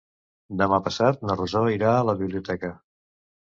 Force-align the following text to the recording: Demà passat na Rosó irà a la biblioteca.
Demà 0.61 0.79
passat 0.87 1.21
na 1.31 1.35
Rosó 1.41 1.61
irà 1.75 1.93
a 1.99 2.09
la 2.11 2.17
biblioteca. 2.23 2.73